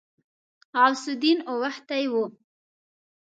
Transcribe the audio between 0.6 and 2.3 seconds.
غوث الدين اوښتی و.